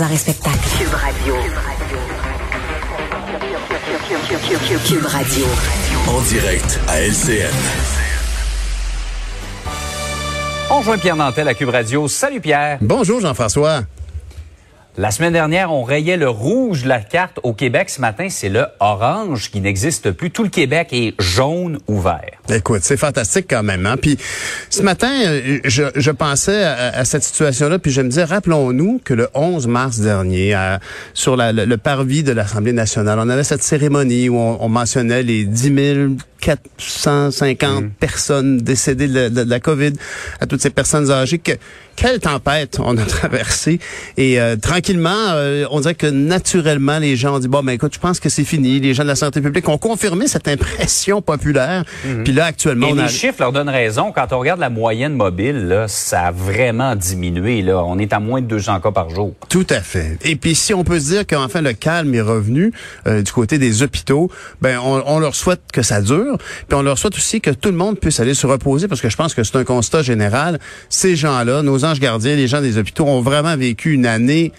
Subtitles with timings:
[0.00, 0.58] Arrêt spectacle.
[0.78, 1.34] Cube Radio.
[4.86, 5.46] Cube Radio.
[6.06, 7.50] En direct à LCN.
[10.70, 12.06] On joint Pierre Nantel à Cube Radio.
[12.06, 12.78] Salut Pierre.
[12.80, 13.82] Bonjour Jean-François.
[15.00, 17.88] La semaine dernière, on rayait le rouge de la carte au Québec.
[17.88, 20.32] Ce matin, c'est le orange qui n'existe plus.
[20.32, 22.32] Tout le Québec est jaune ou vert.
[22.52, 23.86] Écoute, c'est fantastique quand même.
[23.86, 23.96] Hein?
[23.96, 24.18] Puis
[24.70, 29.00] ce matin, euh, je, je pensais à, à cette situation-là, puis je me disais, rappelons-nous
[29.04, 30.80] que le 11 mars dernier, à-
[31.14, 34.68] sur la- le, le parvis de l'Assemblée nationale, on avait cette cérémonie où on, on
[34.68, 39.92] mentionnait les 10 450 personnes décédées de, de- de la COVID,
[40.40, 41.38] à toutes ces personnes âgées.
[41.38, 41.52] Que,
[41.98, 43.80] quelle tempête on a traversée.
[44.16, 47.92] Et euh, tranquillement, euh, on dirait que naturellement, les gens ont dit, bon, ben écoute,
[47.94, 48.78] je pense que c'est fini.
[48.78, 51.84] Les gens de la santé publique ont confirmé cette impression populaire.
[52.24, 53.08] Puis là, actuellement, Et on les a...
[53.08, 54.12] chiffres leur donnent raison.
[54.12, 57.62] Quand on regarde la moyenne mobile, là, ça a vraiment diminué.
[57.62, 57.82] Là.
[57.84, 59.34] On est à moins de 200 cas par jour.
[59.48, 60.18] Tout à fait.
[60.22, 62.72] Et puis si on peut se dire qu'enfin le calme est revenu
[63.08, 64.30] euh, du côté des hôpitaux,
[64.62, 67.70] ben on, on leur souhaite que ça dure, puis on leur souhaite aussi que tout
[67.70, 70.60] le monde puisse aller se reposer parce que je pense que c'est un constat général.
[70.88, 71.84] Ces gens-là, nos
[72.36, 74.52] les gens des hôpitaux ont vraiment vécu une année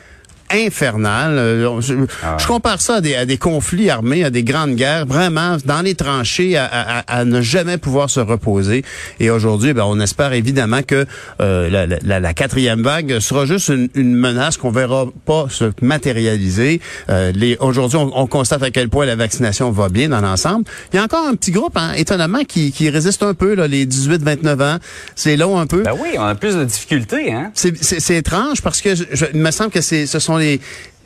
[0.51, 1.37] infernale.
[1.37, 1.93] Euh, Je,
[2.37, 5.81] je compare ça à des, à des conflits armés, à des grandes guerres, vraiment dans
[5.81, 8.83] les tranchées, à, à- à ne jamais pouvoir se reposer.
[9.19, 11.05] Et aujourd'hui, ben, on espère évidemment que
[11.41, 15.71] euh, la, la- la quatrième vague sera juste une, une menace qu'on verra pas se
[15.81, 16.81] matérialiser.
[17.09, 20.65] Euh, les- aujourd'hui, on, on constate à quel point la vaccination va bien dans l'ensemble.
[20.93, 23.67] Il y a encore un petit groupe, hein, étonnamment, qui, qui résiste un peu, là,
[23.67, 24.77] les 18-29 ans.
[25.15, 25.83] C'est long un peu.
[25.83, 27.31] Ben oui, on a plus de difficultés.
[27.31, 27.51] Hein?
[27.53, 30.38] C'est- étrange parce que je, je- il me semble que ce sont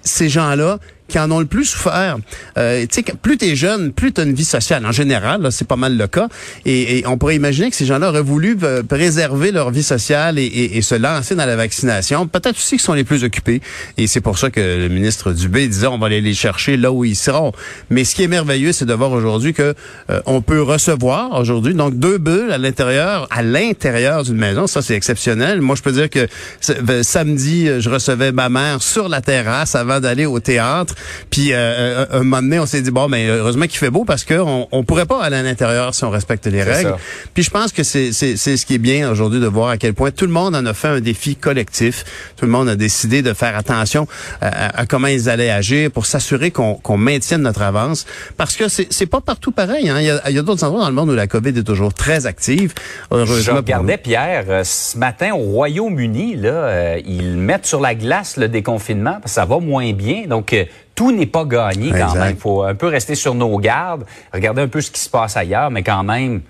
[0.03, 0.79] ces gens-là
[1.13, 2.18] qui en ont le plus souffert.
[2.57, 4.84] Euh, tu plus t'es jeune, plus t'as une vie sociale.
[4.84, 6.28] En général, c'est pas mal le cas.
[6.66, 10.40] Et, et on pourrait imaginer que ces gens-là auraient voulu euh, préserver leur vie sociale
[10.40, 12.25] et, et- et se lancer dans la vaccination.
[12.25, 13.62] Peut-être aussi qu'ils sont les plus occupés.
[14.00, 16.91] Et c'est pour ça que le ministre Dubé disait on va aller les chercher là
[16.91, 17.51] où ils seront.
[17.91, 19.75] Mais ce qui est merveilleux, c'est de voir aujourd'hui que
[20.09, 24.66] euh, on peut recevoir aujourd'hui donc deux bulles à l'intérieur, à l'intérieur d'une maison.
[24.66, 25.62] Ça, c'est exceptionnel.
[25.62, 26.28] Moi, je peux dire que
[26.69, 30.95] euh, samedi, je recevais ma mère sur la terrasse avant d'aller au théâtre.
[31.30, 34.06] Puis euh, euh, un moment donné, on s'est dit bon, mais heureusement qu'il fait beau
[34.06, 36.90] parce que on, on pourrait pas aller à l'intérieur si on respecte les règles.
[36.91, 36.97] ça.
[37.34, 39.78] Puis je pense que c'est c'est c'est ce qui est bien aujourd'hui de voir à
[39.78, 42.03] quel point tout le monde en a fait un défi collectif.
[42.38, 44.08] Tout le monde a décidé de faire attention
[44.42, 48.06] à, à- comment ils allaient agir pour s'assurer qu'on qu'on maintienne notre avance.
[48.38, 49.90] Parce que c'est c'est pas partout pareil.
[49.90, 49.97] Hein.
[50.00, 52.25] Il y a, a d'autres endroits dans le monde où la COVID est toujours très
[52.25, 52.74] active.
[53.12, 53.56] Je Heureusement.
[53.58, 58.47] regardais Pierre euh, ce matin au Royaume-Uni, là, euh, ils mettent sur la glace le
[58.50, 60.24] déconfinement parce que ça va moins bien.
[60.28, 60.66] Donc euh,
[60.96, 62.20] tout n'est pas gagné quand Exact.
[62.20, 62.36] même.
[62.36, 65.36] Il faut un peu rester sur nos gardes, regarder un peu ce qui se passe
[65.38, 66.42] ailleurs, mais quand même,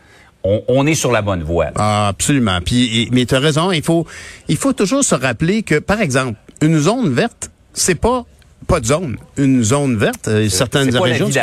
[0.44, 1.66] on, on est sur la bonne voie.
[1.66, 1.72] là.
[1.78, 2.60] Ah, absolument.
[2.64, 4.06] Puis, mais tu as raison, il faut,
[4.50, 8.26] il faut toujours se rappeler que, par exemple, une zone verte, c'est pas
[8.64, 9.18] pas de zone.
[9.38, 11.28] Une zone verte, euh, certaines la régions.
[11.28, 11.40] vie.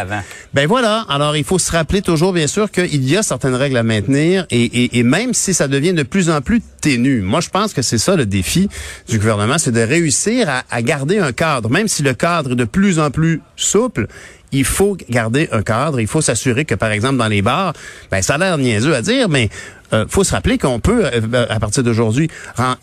[0.55, 1.05] Ben voilà.
[1.09, 4.47] Alors, il faut se rappeler toujours, bien sûr, qu'il y a certaines règles à maintenir
[4.51, 7.21] et, et, et même si ça devient de plus en plus ténu.
[7.21, 8.69] Moi, je pense que c'est ça le défi
[9.09, 11.71] du gouvernement, c'est de réussir à, à garder un cadre.
[11.71, 14.07] Même si le cadre est de plus en plus souple,
[14.53, 16.01] il faut garder un cadre.
[16.01, 17.73] Il faut s'assurer que, par exemple, dans les bars,
[18.11, 19.49] ben ça a l'air niaiseux à dire, mais
[19.93, 22.29] euh, faut se rappeler qu'on peut, euh, à partir d'aujourd'hui,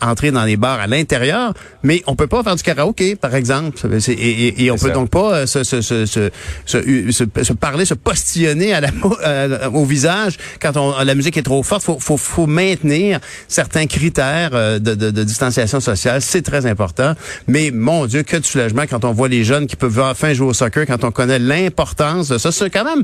[0.00, 3.78] entrer dans les bars à l'intérieur, mais on peut pas faire du karaoké, par exemple.
[4.08, 4.94] Et, et- et on peut ça.
[4.94, 6.30] donc pas euh, se, se, se, se,
[6.66, 8.88] se- se- se parler, se postillonner à la,
[9.26, 11.82] euh, au visage quand on, la musique est trop forte.
[11.82, 16.20] Faut, faut, faut maintenir certains critères de, de, de distanciation sociale.
[16.22, 17.14] C'est très important.
[17.46, 20.48] Mais mon Dieu, que de soulagement quand on voit les jeunes qui peuvent enfin jouer
[20.48, 22.52] au soccer, quand on connaît l'importance de ça.
[22.52, 23.02] C'est quand même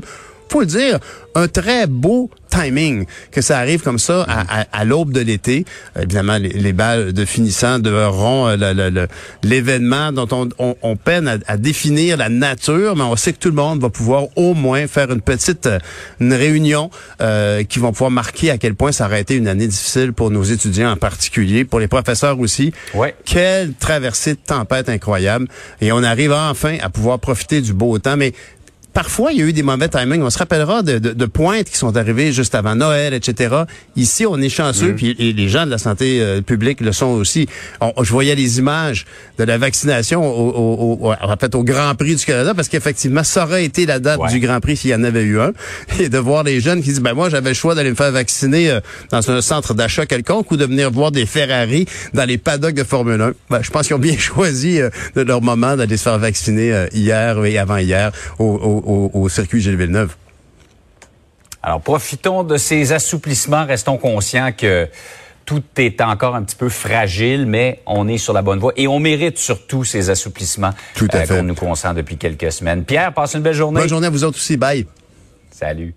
[0.49, 0.99] faut le dire,
[1.33, 5.65] un très beau timing que ça arrive comme ça à, à- à l'aube de l'été.
[5.97, 9.07] Évidemment, les, les balles de finissant deveront euh,
[9.43, 13.39] l'événement dont on, on- on peine à, à définir la nature, mais on sait que
[13.39, 15.67] tout le monde va pouvoir au moins faire une petite
[16.21, 16.89] une réunion
[17.21, 20.31] euh, qui vont pouvoir marquer à quel point ça aurait été une année difficile pour
[20.31, 22.71] nos étudiants en particulier, pour les professeurs aussi.
[22.93, 23.15] Ouais.
[23.25, 25.47] Quelle traversée de tempête incroyable.
[25.81, 28.33] Et on arrive enfin à pouvoir profiter du beau temps, mais
[28.95, 30.23] parfois, il y a eu des mauvais timings.
[30.23, 33.53] On se rappellera de, de, de pointes qui sont arrivées juste avant Noël, etc.
[33.95, 34.95] Ici, on est chanceux, Mm.
[34.95, 37.47] puis et les gens de la santé euh, publique le sont aussi.
[37.81, 39.05] On- je voyais les images
[39.37, 43.23] de la vaccination au, au, au- en fait, au Grand Prix du Canada, parce qu'effectivement,
[43.23, 44.31] ça aurait été la date Ouais.
[44.31, 45.51] du Grand Prix s'il y en avait eu un.
[45.99, 48.11] Et de voir les jeunes qui disent, ben moi, j'avais le choix d'aller me faire
[48.13, 48.79] vacciner euh,
[49.11, 52.83] dans un centre d'achat quelconque ou de venir voir des Ferrari dans les paddocks de
[52.85, 53.33] Formule 1.
[53.49, 56.85] Ben, je pense qu'ils ont bien choisi euh, de leur moment d'aller se faire vacciner
[56.93, 60.15] hier et avant-hier au, au, au, au circuit Gilles Villeneuve.
[61.61, 63.65] Alors, profitons de ces assouplissements.
[63.65, 64.87] Restons conscients que
[65.45, 68.87] tout est encore un petit peu fragile, mais on est sur la bonne voie et
[68.87, 72.83] on mérite surtout ces assouplissements Tout à euh, qu'on nous consent depuis quelques semaines.
[72.83, 73.79] Pierre, passe une belle journée.
[73.79, 74.57] Bonne journée à vous autres aussi.
[74.57, 74.87] Bye.
[75.51, 75.93] Salut.